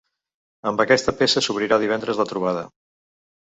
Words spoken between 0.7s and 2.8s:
Amb aquesta peça s’obrirà divendres la trobada.